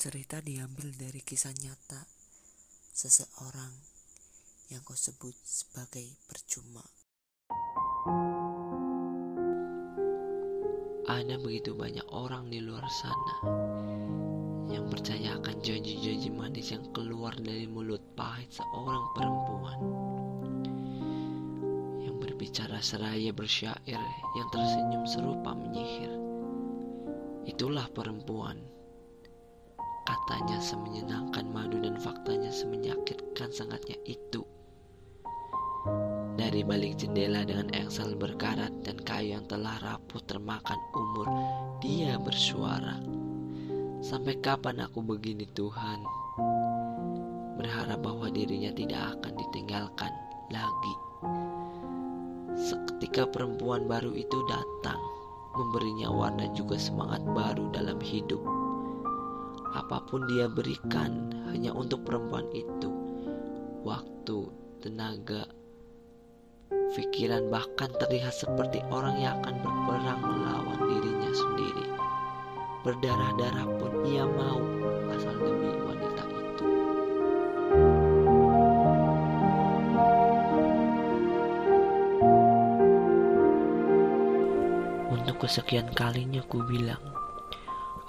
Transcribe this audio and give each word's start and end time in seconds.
Cerita 0.00 0.40
diambil 0.40 0.96
dari 0.96 1.20
kisah 1.20 1.52
nyata 1.60 2.00
seseorang 2.88 3.68
yang 4.72 4.80
kau 4.80 4.96
sebut 4.96 5.36
sebagai 5.44 6.16
percuma. 6.24 6.80
Ada 11.04 11.36
begitu 11.36 11.76
banyak 11.76 12.08
orang 12.16 12.48
di 12.48 12.64
luar 12.64 12.80
sana 12.88 13.36
yang 14.72 14.88
percaya 14.88 15.36
akan 15.36 15.60
janji-janji 15.60 16.32
manis 16.32 16.72
yang 16.72 16.88
keluar 16.96 17.36
dari 17.36 17.68
mulut 17.68 18.00
pahit 18.16 18.56
seorang 18.56 19.04
perempuan 19.12 19.80
yang 22.08 22.16
berbicara 22.16 22.80
seraya 22.80 23.36
bersyair 23.36 24.00
yang 24.32 24.48
tersenyum 24.48 25.04
serupa 25.04 25.52
menyihir. 25.52 26.16
Itulah 27.44 27.84
perempuan. 27.92 28.79
Katanya 30.10 30.58
semenyenangkan 30.58 31.54
madu 31.54 31.78
dan 31.78 31.94
faktanya 31.94 32.50
semenyakitkan 32.50 33.54
sangatnya 33.54 33.94
itu. 34.10 34.42
Dari 36.34 36.66
balik 36.66 36.98
jendela 36.98 37.46
dengan 37.46 37.70
engsel 37.70 38.18
berkarat 38.18 38.74
dan 38.82 38.98
kayu 39.06 39.38
yang 39.38 39.46
telah 39.46 39.78
rapuh 39.78 40.18
termakan 40.26 40.82
umur, 40.98 41.30
dia 41.78 42.18
bersuara. 42.18 42.98
Sampai 44.02 44.34
kapan 44.42 44.82
aku 44.82 44.98
begini 44.98 45.46
Tuhan? 45.54 46.02
Berharap 47.54 48.02
bahwa 48.02 48.34
dirinya 48.34 48.74
tidak 48.74 49.14
akan 49.14 49.32
ditinggalkan 49.38 50.10
lagi. 50.50 50.94
Seketika 52.58 53.30
perempuan 53.30 53.86
baru 53.86 54.10
itu 54.10 54.42
datang, 54.50 54.98
memberinya 55.54 56.10
warna 56.10 56.50
juga 56.50 56.82
semangat 56.82 57.22
baru 57.30 57.70
dalam 57.70 58.02
hidup. 58.02 58.49
Apa 59.70 60.02
pun 60.02 60.26
dia 60.26 60.50
berikan 60.50 61.30
hanya 61.46 61.70
untuk 61.70 62.02
perempuan 62.02 62.50
itu. 62.50 62.90
Waktu, 63.86 64.50
tenaga, 64.82 65.46
pikiran 66.90 67.46
bahkan 67.54 67.90
terlihat 68.02 68.34
seperti 68.34 68.82
orang 68.90 69.16
yang 69.22 69.38
akan 69.40 69.56
berperang 69.62 70.20
melawan 70.20 70.80
dirinya 70.90 71.30
sendiri. 71.30 71.86
Berdarah-darah 72.82 73.68
pun 73.78 73.92
ia 74.08 74.26
mau 74.26 74.58
asal 75.14 75.36
demi 75.38 75.70
wanita 75.86 76.24
itu. 76.26 76.66
Untuk 85.14 85.36
kesekian 85.46 85.94
kalinya 85.94 86.42
ku 86.50 86.64
bilang, 86.66 87.19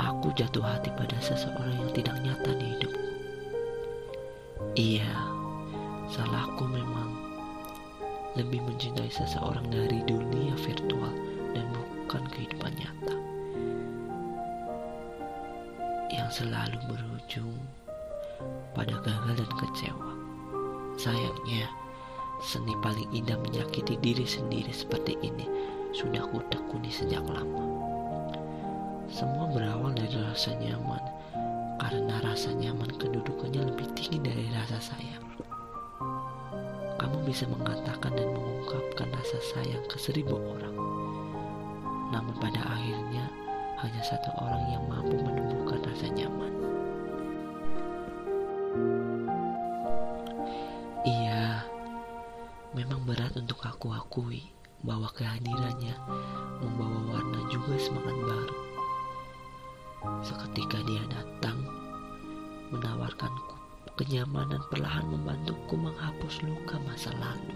aku 0.00 0.32
jatuh 0.32 0.64
hati 0.64 0.88
pada 0.96 1.16
seseorang 1.20 1.76
yang 1.76 1.92
tidak 1.92 2.16
nyata 2.24 2.50
di 2.56 2.66
hidupku. 2.72 3.08
Iya, 4.72 5.12
salahku 6.08 6.64
memang 6.64 7.12
lebih 8.38 8.64
mencintai 8.64 9.12
seseorang 9.12 9.68
dari 9.68 10.00
dunia 10.08 10.56
virtual 10.56 11.12
dan 11.52 11.66
bukan 11.74 12.22
kehidupan 12.32 12.72
nyata 12.80 13.16
yang 16.10 16.30
selalu 16.32 16.78
berujung 16.88 17.54
pada 18.72 18.96
gagal 19.04 19.34
dan 19.44 19.50
kecewa. 19.58 20.12
Sayangnya, 20.96 21.68
seni 22.40 22.74
paling 22.80 23.08
indah 23.12 23.36
menyakiti 23.40 24.00
diri 24.00 24.24
sendiri 24.24 24.72
seperti 24.72 25.16
ini 25.20 25.46
sudah 25.92 26.24
ku 26.30 26.40
tekuni 26.48 26.88
sejak 26.88 27.22
lama. 27.26 27.64
Semua 29.10 29.50
berawal 29.50 29.90
dari 29.90 30.14
rasa 30.22 30.54
nyaman, 30.54 31.02
karena 31.82 32.14
rasa 32.22 32.54
nyaman 32.54 32.86
kedudukannya 32.94 33.66
lebih 33.74 33.90
tinggi 33.98 34.22
dari 34.22 34.46
rasa 34.54 34.78
sayang. 34.78 35.26
Kamu 36.94 37.26
bisa 37.26 37.50
mengatakan 37.50 38.14
dan 38.14 38.30
mengungkapkan 38.30 39.10
rasa 39.10 39.42
sayang 39.50 39.82
ke 39.90 39.98
seribu 39.98 40.38
orang, 40.38 40.76
namun 42.14 42.38
pada 42.38 42.62
akhirnya 42.62 43.26
hanya 43.82 44.02
satu 44.06 44.30
orang 44.38 44.64
yang 44.70 44.84
mampu 44.86 45.18
menumbuhkan 45.18 45.82
rasa 45.90 46.06
nyaman. 46.14 46.52
Iya, 51.02 51.66
memang 52.78 53.02
berat 53.10 53.34
untuk 53.34 53.58
aku 53.66 53.90
akui 53.90 54.54
bahwa 54.80 55.12
kehadirannya 55.12 55.92
membawa 56.60 57.00
warna 57.16 57.40
juga 57.52 57.76
semangat 57.76 58.16
baru. 60.50 60.66
Seketika 60.66 60.82
dia 60.82 61.04
datang, 61.06 61.58
menawarkanku 62.74 63.54
kenyamanan 63.94 64.58
perlahan 64.66 65.06
membantuku 65.06 65.78
menghapus 65.78 66.42
luka 66.42 66.74
masa 66.82 67.14
lalu. 67.22 67.54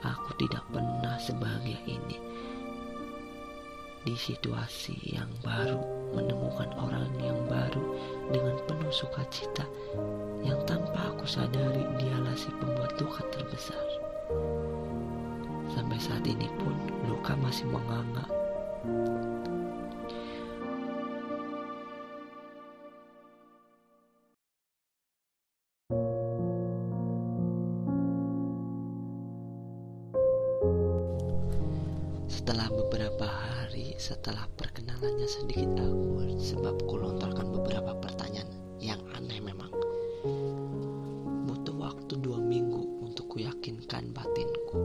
Aku 0.00 0.32
tidak 0.40 0.64
pernah 0.72 1.16
sebahagia 1.20 1.80
ini 1.84 2.16
di 4.04 4.16
situasi 4.16 4.96
yang 5.16 5.28
baru 5.40 5.80
menemukan 6.12 6.72
orang 6.76 7.08
yang 7.20 7.40
baru 7.48 7.84
dengan 8.32 8.56
penuh 8.68 8.92
sukacita 8.92 9.64
yang 10.44 10.60
tanpa 10.68 11.12
aku 11.12 11.24
sadari 11.28 11.84
dialah 12.00 12.36
si 12.36 12.48
pembuat 12.60 12.96
luka 12.96 13.24
terbesar. 13.32 13.84
Sampai 15.72 16.00
saat 16.00 16.24
ini 16.24 16.48
pun 16.60 16.76
luka 17.08 17.36
masih 17.36 17.68
menganga. 17.68 18.24
Setelah 32.34 32.66
beberapa 32.66 33.30
hari 33.30 33.94
setelah 33.94 34.50
perkenalannya 34.58 35.22
sedikit 35.30 35.70
awkward 35.78 36.42
sebab 36.42 36.82
ku 36.82 36.98
lontarkan 36.98 37.46
beberapa 37.54 37.94
pertanyaan 37.94 38.50
yang 38.82 38.98
aneh 39.14 39.38
memang. 39.38 39.70
Butuh 41.46 41.78
waktu 41.78 42.18
dua 42.18 42.42
minggu 42.42 43.06
untuk 43.06 43.30
ku 43.30 43.36
yakinkan 43.38 44.10
batinku. 44.10 44.82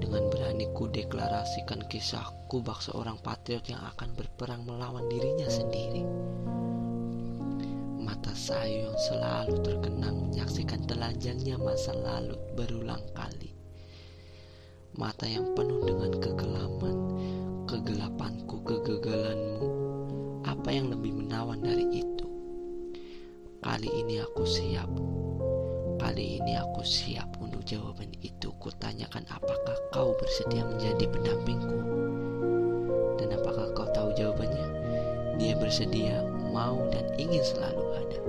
Dengan 0.00 0.32
berani 0.32 0.64
ku 0.72 0.88
deklarasikan 0.88 1.84
kisahku 1.92 2.64
bak 2.64 2.80
seorang 2.80 3.20
patriot 3.20 3.68
yang 3.68 3.84
akan 3.92 4.16
berperang 4.16 4.64
melawan 4.64 5.04
dirinya 5.12 5.52
sendiri. 5.52 6.08
Mata 8.00 8.32
sayu 8.32 8.88
yang 8.88 8.98
selalu 9.12 9.60
terkenang 9.60 10.32
menyaksikan 10.32 10.88
telanjangnya 10.88 11.60
masa 11.60 11.92
lalu 11.92 12.40
berulang 12.56 13.04
kali 13.12 13.61
mata 14.92 15.24
yang 15.24 15.56
penuh 15.56 15.80
dengan 15.88 16.12
kegelaman, 16.20 16.96
kegelapanku, 17.64 18.60
kegagalanmu. 18.60 19.68
Apa 20.44 20.68
yang 20.68 20.92
lebih 20.92 21.16
menawan 21.16 21.64
dari 21.64 22.04
itu? 22.04 22.28
Kali 23.64 23.88
ini 23.88 24.20
aku 24.20 24.44
siap. 24.44 24.90
Kali 25.96 26.42
ini 26.42 26.60
aku 26.60 26.84
siap 26.84 27.40
untuk 27.40 27.64
jawaban 27.64 28.12
itu. 28.20 28.52
Kutanyakan 28.60 29.24
apakah 29.32 29.76
kau 29.96 30.12
bersedia 30.20 30.66
menjadi 30.66 31.08
pendampingku? 31.08 31.78
Dan 33.16 33.32
apakah 33.32 33.72
kau 33.72 33.88
tahu 33.96 34.12
jawabannya? 34.12 34.68
Dia 35.40 35.56
bersedia, 35.56 36.20
mau 36.52 36.84
dan 36.92 37.08
ingin 37.16 37.40
selalu 37.40 37.84
ada. 37.96 38.20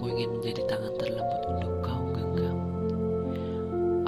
Aku 0.00 0.16
ingin 0.16 0.32
menjadi 0.32 0.64
tangan 0.64 0.96
terlembut 0.96 1.42
untuk 1.44 1.72
kau 1.84 2.00
genggam. 2.16 2.56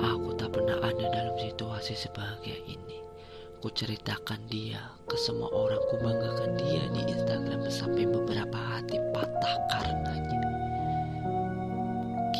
Aku 0.00 0.32
tak 0.40 0.56
pernah 0.56 0.80
ada 0.80 1.04
dalam 1.12 1.36
situasi 1.36 1.92
sebahagia 1.92 2.56
ini. 2.64 3.04
Ku 3.60 3.68
ceritakan 3.68 4.40
dia 4.48 4.80
ke 5.04 5.20
semua 5.20 5.52
orang, 5.52 5.84
ku 5.92 6.00
banggakan 6.00 6.56
dia 6.56 6.88
di 6.96 7.12
Instagram 7.12 7.68
sampai 7.68 8.08
beberapa 8.08 8.56
hati 8.56 8.96
patah 9.12 9.56
karenanya. 9.68 10.40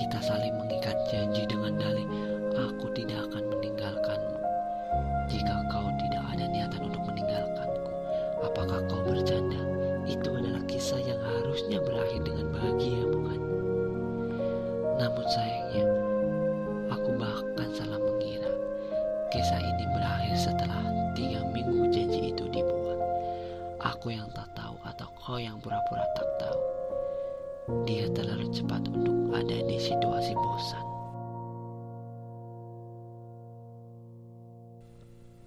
Kita 0.00 0.16
saling 0.24 0.56
mengikat 0.56 0.96
janji 1.12 1.44
dengan 1.44 1.76
dalih, 1.76 2.08
aku 2.56 2.88
tidak 2.96 3.28
akan 3.28 3.52
meninggalkanmu. 3.52 4.38
Jika 5.28 5.60
kau 5.68 5.92
tidak 6.00 6.24
ada 6.24 6.48
niatan 6.48 6.88
untuk 6.88 7.04
meninggalkanku, 7.04 7.92
apakah 8.48 8.80
kau 8.88 9.04
bercanda? 9.04 9.71
Itu 10.12 10.28
adalah 10.28 10.60
kisah 10.68 11.00
yang 11.00 11.16
harusnya 11.24 11.80
berakhir 11.80 12.20
dengan 12.20 12.52
bahagia, 12.52 13.00
bukan? 13.08 13.40
Namun 15.00 15.24
sayangnya, 15.24 15.88
aku 16.92 17.16
bahkan 17.16 17.68
salah 17.72 17.96
mengira. 17.96 18.52
Kisah 19.32 19.56
ini 19.56 19.84
berakhir 19.88 20.36
setelah 20.36 20.84
tiga 21.16 21.40
minggu 21.48 21.88
janji 21.88 22.28
itu 22.28 22.44
dibuat. 22.52 23.00
Aku 23.80 24.12
yang 24.12 24.28
tak 24.36 24.52
tahu 24.52 24.76
atau 24.84 25.08
kau 25.16 25.40
yang 25.40 25.56
pura-pura 25.64 26.04
tak 26.12 26.28
tahu. 26.36 26.60
Dia 27.88 28.12
terlalu 28.12 28.52
cepat 28.52 28.84
untuk 28.92 29.32
ada 29.32 29.64
di 29.64 29.80
situasi 29.80 30.36
bosan. 30.36 30.86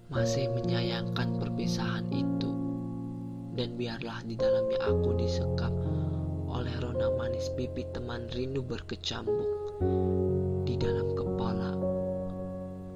Masih 0.10 0.50
menyayangkan 0.58 1.38
perpisahan 1.38 2.10
itu, 2.10 2.50
dan 3.56 3.80
biarlah 3.80 4.20
di 4.28 4.36
dalamnya 4.36 4.80
aku 4.84 5.16
disekap 5.16 5.72
oleh 6.52 6.76
rona 6.84 7.08
manis 7.16 7.48
pipi 7.56 7.88
teman 7.96 8.28
rindu 8.36 8.60
berkecambuk. 8.60 9.52
Di 10.68 10.76
dalam 10.76 11.16
kepala 11.16 11.72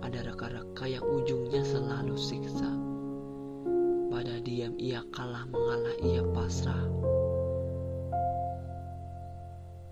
ada 0.03 0.19
reka-reka 0.23 0.85
yang 0.87 1.03
ujungnya 1.07 1.63
selalu 1.63 2.15
siksa. 2.19 2.71
Pada 4.11 4.35
diam 4.43 4.75
ia 4.75 4.99
kalah 5.15 5.47
mengalah 5.47 5.95
ia 6.03 6.23
pasrah. 6.35 6.87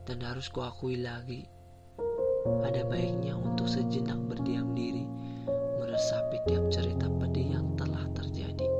Dan 0.07 0.23
harus 0.23 0.47
kuakui 0.47 1.03
lagi, 1.03 1.43
ada 2.63 2.87
baiknya 2.87 3.35
untuk 3.35 3.67
sejenak 3.67 4.19
berdiam 4.31 4.71
diri, 4.71 5.03
meresapi 5.79 6.39
tiap 6.47 6.63
cerita 6.71 7.11
pedih 7.11 7.59
yang 7.59 7.67
telah 7.75 8.07
terjadi. 8.15 8.76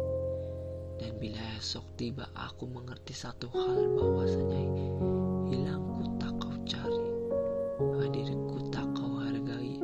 Bila 1.18 1.42
esok 1.58 1.98
tiba 1.98 2.30
aku 2.38 2.70
mengerti 2.70 3.10
satu 3.10 3.50
hal 3.50 3.90
bahwasanya 3.98 4.70
hilangku 5.50 6.06
tak 6.22 6.30
kau 6.38 6.54
cari, 6.62 7.10
hadirku 7.82 8.70
tak 8.70 8.86
kau 8.94 9.18
hargai, 9.18 9.82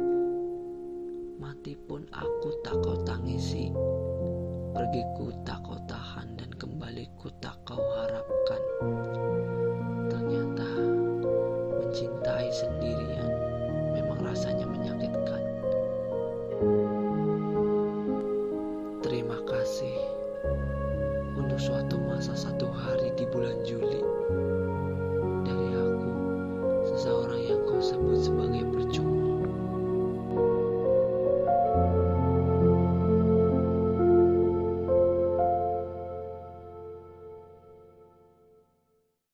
mati 1.42 1.74
pun 1.74 2.06
aku 2.14 2.54
tak 2.62 2.78
kau 2.86 3.02
tangisi, 3.02 3.74
pergiku 4.78 5.34
tak 5.42 5.63